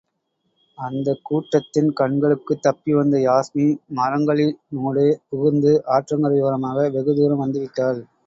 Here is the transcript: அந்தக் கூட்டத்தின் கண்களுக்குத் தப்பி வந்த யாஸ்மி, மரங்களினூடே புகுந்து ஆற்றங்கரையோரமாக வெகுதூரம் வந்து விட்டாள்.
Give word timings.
அந்தக் 0.77 1.19
கூட்டத்தின் 1.23 1.93
கண்களுக்குத் 1.93 2.61
தப்பி 2.61 2.93
வந்த 2.93 3.17
யாஸ்மி, 3.19 3.67
மரங்களினூடே 3.95 5.07
புகுந்து 5.29 5.73
ஆற்றங்கரையோரமாக 5.91 6.89
வெகுதூரம் 6.91 7.37
வந்து 7.37 7.59
விட்டாள். 7.59 8.01